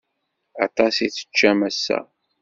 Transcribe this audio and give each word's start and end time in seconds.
Aṭas 0.65 0.95
i 1.05 1.07
teččam 1.15 1.59
ass-a. 1.69 1.99